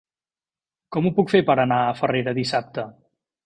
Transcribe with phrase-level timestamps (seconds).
[0.95, 2.91] Com ho puc fer per anar a Farrera dissabte?